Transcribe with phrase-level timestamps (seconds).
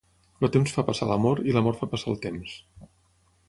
[0.45, 2.59] El temps fa passar l'amor i l'amor fa passar el temps.